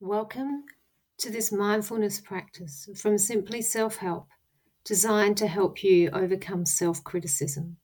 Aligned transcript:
Welcome 0.00 0.62
to 1.18 1.28
this 1.28 1.50
mindfulness 1.50 2.20
practice 2.20 2.88
from 2.94 3.18
Simply 3.18 3.60
Self 3.60 3.96
Help, 3.96 4.28
designed 4.84 5.36
to 5.38 5.48
help 5.48 5.82
you 5.82 6.08
overcome 6.10 6.66
self 6.66 7.02
criticism. 7.02 7.78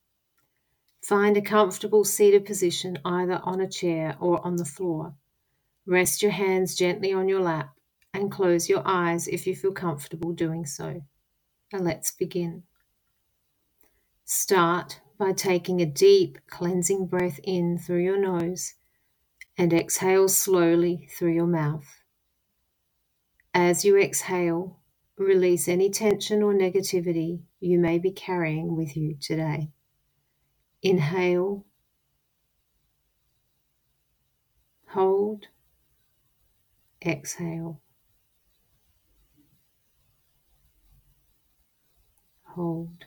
Find 1.03 1.37
a 1.37 1.43
comfortable 1.43 2.05
seated 2.05 2.47
position 2.47 3.01
either 3.05 3.41
on 3.43 3.61
a 3.61 3.69
chair 3.69 4.17
or 4.21 4.47
on 4.47 4.55
the 4.55 4.65
floor. 4.65 5.17
Rest 5.87 6.23
your 6.23 6.31
hands 6.31 6.77
gently 6.77 7.13
on 7.13 7.29
your 7.29 7.41
lap 7.41 7.71
and 8.13 8.31
close 8.31 8.69
your 8.69 8.83
eyes 8.85 9.27
if 9.27 9.45
you 9.45 9.57
feel 9.57 9.73
comfortable 9.73 10.33
doing 10.33 10.67
so. 10.67 11.03
Now 11.73 11.81
let's 11.81 12.13
begin. 12.13 12.63
Start 14.25 15.01
by 15.19 15.33
taking 15.33 15.81
a 15.83 15.87
deep 15.87 16.39
cleansing 16.49 17.09
breath 17.09 17.41
in 17.43 17.77
through 17.77 18.05
your 18.05 18.21
nose 18.21 18.75
and 19.59 19.73
exhale 19.73 20.29
slowly 20.29 21.09
through 21.19 21.33
your 21.33 21.49
mouth. 21.49 22.04
As 23.57 23.85
you 23.85 23.97
exhale, 23.97 24.81
release 25.17 25.69
any 25.69 25.89
tension 25.89 26.43
or 26.43 26.53
negativity 26.53 27.43
you 27.61 27.79
may 27.79 27.99
be 28.01 28.11
carrying 28.11 28.77
with 28.77 28.97
you 28.97 29.17
today. 29.21 29.71
Inhale, 30.83 31.65
hold, 34.89 35.47
exhale, 37.07 37.81
hold. 42.43 43.05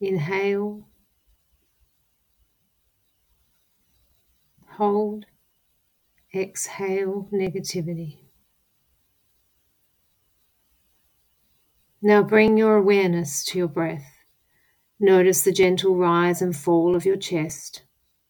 Inhale, 0.00 0.88
hold, 4.76 5.26
exhale 6.34 7.28
negativity. 7.32 8.27
Now 12.00 12.22
bring 12.22 12.56
your 12.56 12.76
awareness 12.76 13.44
to 13.46 13.58
your 13.58 13.68
breath. 13.68 14.06
Notice 15.00 15.42
the 15.42 15.52
gentle 15.52 15.96
rise 15.96 16.40
and 16.40 16.56
fall 16.56 16.94
of 16.94 17.04
your 17.04 17.16
chest 17.16 17.82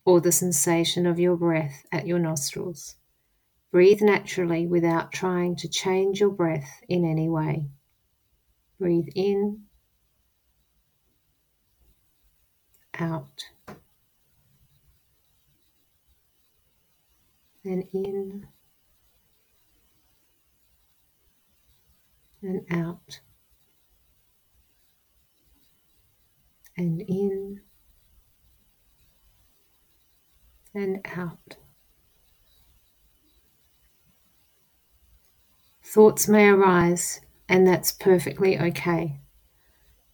or 0.07 0.21
the 0.21 0.33
sensation 0.33 1.07
of 1.07 1.19
your 1.19 1.37
breath 1.37 1.85
at 1.93 2.07
your 2.07 2.19
nostrils. 2.19 2.97
Breathe 3.71 4.01
naturally 4.01 4.67
without 4.67 5.13
trying 5.13 5.55
to 5.57 5.69
change 5.69 6.21
your 6.21 6.31
breath 6.31 6.81
in 6.89 7.05
any 7.05 7.29
way. 7.29 7.69
Breathe 8.81 9.09
in, 9.15 9.65
out, 12.99 13.45
and 17.65 17.85
in 17.93 18.47
and 22.41 22.65
out. 22.71 23.21
And 26.79 27.03
in 27.03 27.61
and 30.75 31.07
out. 31.17 31.57
Thoughts 35.85 36.29
may 36.29 36.49
arise, 36.49 37.21
and 37.49 37.67
that's 37.67 37.93
perfectly 37.93 38.59
okay. 38.59 39.21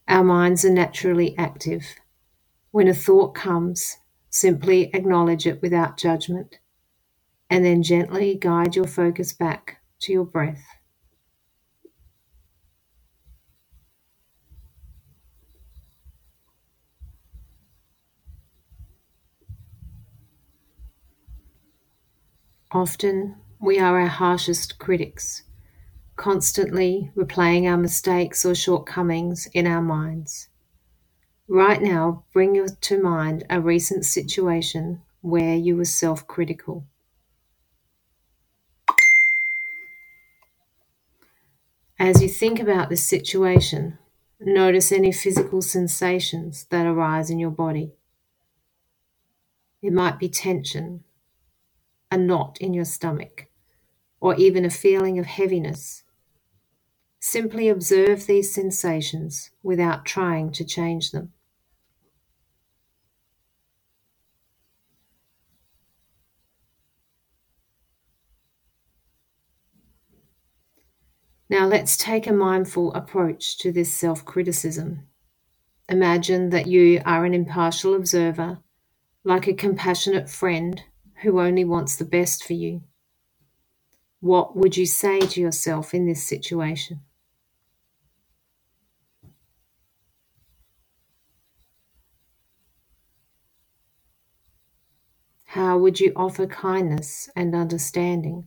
Our 0.09 0.25
minds 0.25 0.65
are 0.65 0.71
naturally 0.71 1.37
active. 1.37 1.85
When 2.71 2.89
a 2.89 2.95
thought 2.95 3.35
comes, 3.35 3.99
simply 4.31 4.91
acknowledge 4.95 5.47
it 5.47 5.61
without 5.61 5.99
judgment, 5.99 6.59
and 7.51 7.65
then 7.65 7.83
gently 7.83 8.37
guide 8.37 8.77
your 8.77 8.87
focus 8.87 9.33
back 9.33 9.79
to 10.01 10.13
your 10.13 10.25
breath. 10.25 10.65
Often 22.75 23.37
we 23.61 23.79
are 23.79 24.01
our 24.01 24.09
harshest 24.09 24.81
critics, 24.81 25.45
constantly 26.17 27.13
replaying 27.17 27.71
our 27.71 27.77
mistakes 27.77 28.45
or 28.45 28.53
shortcomings 28.53 29.47
in 29.55 29.69
our 29.69 29.81
minds. 29.81 30.49
Right 31.47 31.81
now, 31.81 32.25
bring 32.33 32.67
to 32.69 33.01
mind 33.01 33.45
a 33.49 33.61
recent 33.61 34.05
situation 34.05 35.03
where 35.21 35.55
you 35.55 35.77
were 35.77 35.85
self 35.85 36.27
critical. 36.27 36.85
As 41.97 42.21
you 42.21 42.29
think 42.29 42.59
about 42.59 42.91
this 42.91 43.07
situation, 43.07 43.99
notice 44.41 44.91
any 44.91 45.13
physical 45.13 45.63
sensations 45.63 46.67
that 46.71 46.87
arise 46.87 47.31
in 47.31 47.39
your 47.39 47.53
body. 47.53 47.93
It 49.81 49.93
might 49.93 50.19
be 50.19 50.29
tension, 50.29 51.05
a 52.15 52.17
knot 52.17 52.57
in 52.61 52.73
your 52.73 52.85
stomach, 52.85 53.49
or 54.21 54.37
even 54.37 54.65
a 54.65 54.71
feeling 54.71 55.19
of 55.19 55.27
heaviness. 55.27 56.05
Simply 57.19 57.69
observe 57.69 58.27
these 58.27 58.55
sensations 58.55 59.51
without 59.65 60.05
trying 60.05 60.53
to 60.53 60.65
change 60.65 61.11
them. 61.11 61.33
Now 71.51 71.67
let's 71.67 71.97
take 71.97 72.29
a 72.29 72.33
mindful 72.33 72.95
approach 72.95 73.59
to 73.59 73.73
this 73.73 73.93
self 73.93 74.25
criticism. 74.25 75.09
Imagine 75.89 76.51
that 76.51 76.69
you 76.69 77.03
are 77.05 77.25
an 77.25 77.35
impartial 77.35 77.95
observer, 77.97 78.61
like 79.25 79.49
a 79.49 79.53
compassionate 79.53 80.31
friend 80.31 80.85
who 81.25 81.41
only 81.41 81.65
wants 81.65 81.97
the 81.97 82.05
best 82.05 82.45
for 82.45 82.53
you. 82.53 82.83
What 84.21 84.57
would 84.57 84.77
you 84.77 84.87
say 84.87 85.21
to 85.21 85.41
yourself 85.41 85.93
in 85.93 86.07
this 86.07 86.27
situation? 86.27 87.01
How 95.47 95.79
would 95.79 96.01
you 96.01 96.13
offer 96.17 96.47
kindness 96.47 97.29
and 97.37 97.55
understanding? 97.55 98.47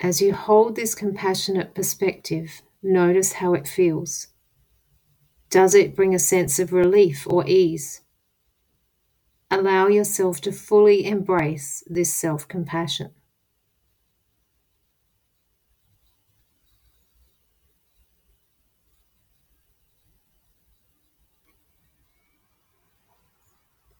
As 0.00 0.20
you 0.22 0.32
hold 0.32 0.76
this 0.76 0.94
compassionate 0.94 1.74
perspective, 1.74 2.62
notice 2.82 3.34
how 3.34 3.54
it 3.54 3.66
feels. 3.66 4.28
Does 5.50 5.74
it 5.74 5.96
bring 5.96 6.14
a 6.14 6.20
sense 6.20 6.60
of 6.60 6.72
relief 6.72 7.26
or 7.28 7.44
ease? 7.48 8.02
Allow 9.50 9.88
yourself 9.88 10.40
to 10.42 10.52
fully 10.52 11.04
embrace 11.04 11.82
this 11.88 12.14
self 12.14 12.46
compassion. 12.46 13.10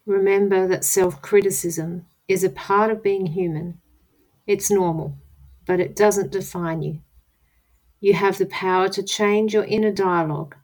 Remember 0.07 0.69
that 0.69 0.85
self 0.85 1.21
criticism 1.21 2.07
is 2.29 2.45
a 2.45 2.51
part 2.51 2.91
of 2.93 3.03
being 3.03 3.27
human. 3.27 3.81
It's 4.47 4.71
normal 4.71 5.19
but 5.69 5.81
it 5.81 5.95
doesn't 5.95 6.33
define 6.33 6.81
you. 6.81 6.99
You 8.01 8.15
have 8.15 8.39
the 8.39 8.47
power 8.47 8.89
to 8.89 9.03
change 9.03 9.53
your 9.53 9.65
inner 9.65 9.93
dialogue, 9.93 10.57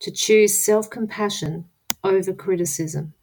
to 0.00 0.10
choose 0.10 0.62
self 0.62 0.90
compassion 0.90 1.66
over 2.02 2.32
criticism. 2.32 3.14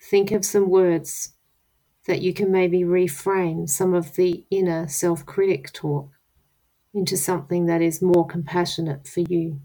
Think 0.00 0.32
of 0.32 0.44
some 0.46 0.70
words 0.70 1.34
that 2.06 2.22
you 2.22 2.32
can 2.32 2.50
maybe 2.50 2.80
reframe 2.80 3.68
some 3.68 3.92
of 3.92 4.16
the 4.16 4.44
inner 4.50 4.88
self 4.88 5.26
critic 5.26 5.70
talk 5.74 6.08
into 6.94 7.16
something 7.18 7.66
that 7.66 7.82
is 7.82 8.00
more 8.00 8.26
compassionate 8.26 9.06
for 9.06 9.20
you. 9.20 9.60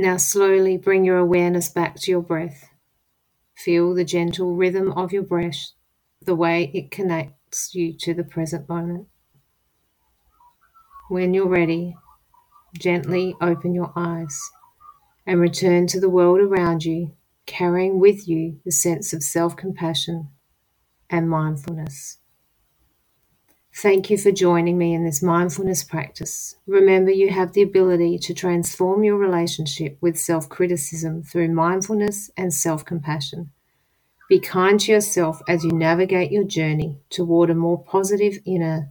Now 0.00 0.16
slowly 0.16 0.78
bring 0.78 1.04
your 1.04 1.18
awareness 1.18 1.68
back 1.68 1.96
to 1.96 2.10
your 2.10 2.22
breath. 2.22 2.70
Feel 3.54 3.92
the 3.92 4.02
gentle 4.02 4.56
rhythm 4.56 4.92
of 4.92 5.12
your 5.12 5.22
breath, 5.22 5.72
the 6.22 6.34
way 6.34 6.70
it 6.72 6.90
connects 6.90 7.74
you 7.74 7.92
to 7.98 8.14
the 8.14 8.24
present 8.24 8.66
moment. 8.66 9.08
When 11.10 11.34
you're 11.34 11.46
ready, 11.46 11.98
gently 12.78 13.34
open 13.42 13.74
your 13.74 13.92
eyes 13.94 14.40
and 15.26 15.38
return 15.38 15.86
to 15.88 16.00
the 16.00 16.08
world 16.08 16.40
around 16.40 16.82
you, 16.82 17.14
carrying 17.44 18.00
with 18.00 18.26
you 18.26 18.58
the 18.64 18.72
sense 18.72 19.12
of 19.12 19.22
self 19.22 19.54
compassion 19.54 20.30
and 21.10 21.28
mindfulness. 21.28 22.16
Thank 23.74 24.10
you 24.10 24.18
for 24.18 24.32
joining 24.32 24.78
me 24.78 24.94
in 24.94 25.04
this 25.04 25.22
mindfulness 25.22 25.84
practice. 25.84 26.56
Remember, 26.66 27.10
you 27.10 27.30
have 27.30 27.52
the 27.52 27.62
ability 27.62 28.18
to 28.20 28.34
transform 28.34 29.04
your 29.04 29.16
relationship 29.16 29.98
with 30.00 30.18
self 30.18 30.48
criticism 30.48 31.22
through 31.22 31.48
mindfulness 31.54 32.30
and 32.36 32.52
self 32.54 32.84
compassion. 32.84 33.50
Be 34.28 34.40
kind 34.40 34.80
to 34.80 34.92
yourself 34.92 35.42
as 35.48 35.64
you 35.64 35.72
navigate 35.72 36.32
your 36.32 36.44
journey 36.44 36.98
toward 37.10 37.50
a 37.50 37.54
more 37.54 37.82
positive 37.82 38.38
inner 38.46 38.88